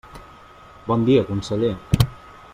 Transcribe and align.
Bon 0.87 1.05
dia, 1.11 1.27
conseller. 1.29 1.73